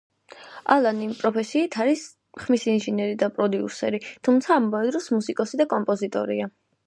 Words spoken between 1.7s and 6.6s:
არის ხმის ინჟინერი და პროდიუსერი, თუმცა ამავე დროს მუსიკოსი და კომპოზიტორია.